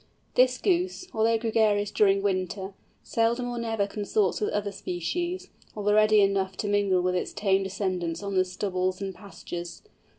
This 0.33 0.57
Goose, 0.57 1.05
although 1.13 1.37
gregarious 1.37 1.91
during 1.91 2.23
winter, 2.23 2.73
seldom 3.03 3.47
or 3.51 3.59
never 3.59 3.85
consorts 3.85 4.41
with 4.41 4.49
other 4.49 4.71
species, 4.71 5.49
although 5.75 5.93
ready 5.93 6.21
enough 6.21 6.57
to 6.57 6.67
mingle 6.67 7.01
with 7.03 7.13
its 7.13 7.33
tame 7.33 7.61
descendants 7.61 8.23
on 8.23 8.33
the 8.33 8.43
stubbles 8.43 8.99
and 8.99 9.13
pastures. 9.13 9.83